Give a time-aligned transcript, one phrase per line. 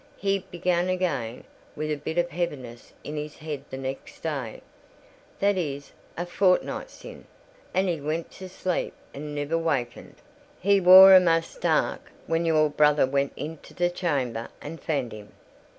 [0.17, 1.43] He began again
[1.75, 6.89] with a bit of a heaviness in his head the next day—that is, a fortnight
[6.89, 10.15] sin'—and he went to sleep and niver wakened:
[10.59, 15.33] he wor a'most stark when your brother went into t' chamber and fand him.